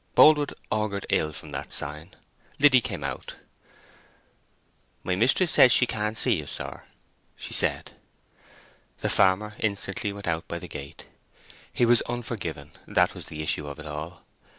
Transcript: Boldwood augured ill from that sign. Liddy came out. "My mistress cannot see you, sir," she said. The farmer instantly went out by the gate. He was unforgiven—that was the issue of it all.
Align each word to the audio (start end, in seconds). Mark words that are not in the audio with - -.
Boldwood 0.15 0.55
augured 0.71 1.05
ill 1.11 1.31
from 1.31 1.51
that 1.51 1.71
sign. 1.71 2.15
Liddy 2.59 2.81
came 2.81 3.03
out. 3.03 3.35
"My 5.03 5.15
mistress 5.15 5.57
cannot 5.71 6.17
see 6.17 6.33
you, 6.39 6.47
sir," 6.47 6.85
she 7.35 7.53
said. 7.53 7.91
The 8.97 9.09
farmer 9.09 9.53
instantly 9.59 10.11
went 10.11 10.25
out 10.27 10.47
by 10.47 10.57
the 10.57 10.67
gate. 10.67 11.05
He 11.71 11.85
was 11.85 12.01
unforgiven—that 12.09 13.13
was 13.13 13.27
the 13.27 13.43
issue 13.43 13.67
of 13.67 13.77
it 13.77 13.85
all. 13.85 14.25